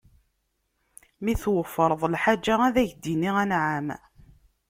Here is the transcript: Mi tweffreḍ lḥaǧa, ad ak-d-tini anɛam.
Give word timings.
Mi 1.23 1.33
tweffreḍ 1.41 2.01
lḥaǧa, 2.13 2.55
ad 2.67 2.75
ak-d-tini 2.83 3.31
anɛam. 3.43 3.87